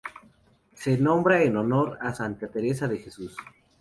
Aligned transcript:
Se 0.73 0.97
nombran 0.97 1.43
en 1.43 1.57
honor 1.57 1.99
de 1.99 2.11
Santa 2.15 2.47
Teresa 2.47 2.87
de 2.87 2.97
Jesús. 2.97 3.37